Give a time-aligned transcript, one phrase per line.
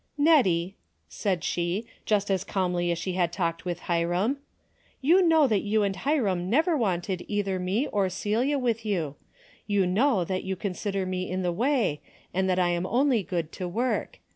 [0.17, 0.77] "Hettie,"
[1.09, 4.37] said she, just as calmly as she had talked to Hiram,
[4.99, 8.99] "you know that you and Hiram never wanted either me or Celia with DAILY bate:'
[9.67, 9.79] 117 you.
[9.81, 12.01] You know that you consider me in the way,
[12.33, 14.17] and that I am only good to work.